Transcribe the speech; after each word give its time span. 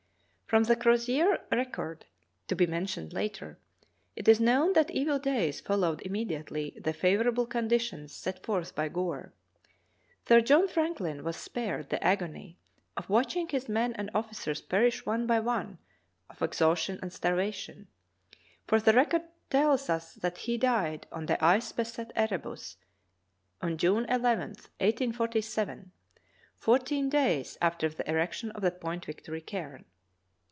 From 0.51 0.65
the 0.65 0.75
Crozier 0.75 1.39
record, 1.49 2.03
to 2.49 2.57
be 2.57 2.67
mentioned 2.67 3.13
later, 3.13 3.57
it 4.17 4.27
is 4.27 4.41
known 4.41 4.73
that 4.73 4.91
evil 4.91 5.17
days 5.17 5.61
followed 5.61 6.01
immediately 6.01 6.77
the 6.77 6.91
favor 6.91 7.25
able 7.29 7.45
conditions 7.45 8.13
set 8.13 8.43
forth 8.45 8.75
by 8.75 8.89
Gore. 8.89 9.33
Sir 10.27 10.41
John 10.41 10.67
Franklin 10.67 11.23
was 11.23 11.37
spared 11.37 11.87
the 11.89 12.03
agony 12.03 12.57
of 12.97 13.09
watching 13.09 13.47
his 13.47 13.69
men 13.69 13.93
and 13.93 14.09
officers 14.13 14.59
perish 14.59 15.05
one 15.05 15.25
by 15.25 15.39
one 15.39 15.77
of 16.29 16.41
exhaustion 16.41 16.99
and 17.01 17.13
starvation, 17.13 17.87
for 18.67 18.81
the 18.81 18.91
record 18.91 19.23
tells 19.49 19.89
us 19.89 20.15
that 20.15 20.39
he 20.39 20.57
died 20.57 21.07
on 21.13 21.27
the 21.27 21.41
ice 21.41 21.71
beset 21.71 22.11
Erebus, 22.13 22.75
June 23.77 24.03
II, 24.03 24.17
1847, 24.21 25.93
fourteen 26.57 27.07
days 27.07 27.57
after 27.61 27.87
the 27.87 28.09
erection 28.09 28.51
of 28.51 28.61
the 28.61 28.71
Point 28.71 29.05
Victory 29.05 29.39
cairn. 29.39 29.85